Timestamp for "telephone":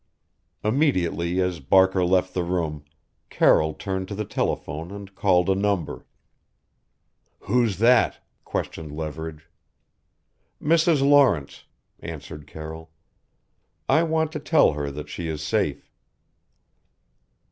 4.25-4.89